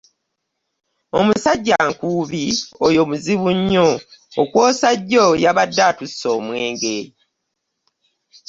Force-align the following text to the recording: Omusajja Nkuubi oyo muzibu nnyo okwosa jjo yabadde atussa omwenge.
Omusajja 1.19 1.77
Nkuubi 1.89 2.43
oyo 2.87 3.01
muzibu 3.09 3.49
nnyo 3.57 3.87
okwosa 4.41 4.87
jjo 4.99 5.25
yabadde 5.43 5.81
atussa 5.89 6.27
omwenge. 6.37 6.97